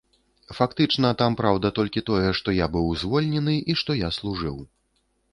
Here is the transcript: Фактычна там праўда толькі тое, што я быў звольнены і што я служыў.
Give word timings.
Фактычна 0.59 1.09
там 1.21 1.35
праўда 1.41 1.67
толькі 1.79 2.01
тое, 2.09 2.29
што 2.39 2.55
я 2.59 2.67
быў 2.75 2.87
звольнены 3.01 3.55
і 3.75 3.75
што 3.83 3.91
я 3.99 4.09
служыў. 4.17 4.57